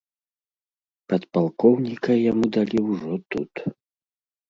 [1.13, 3.53] Падпалкоўніка яму далі ўжо тут.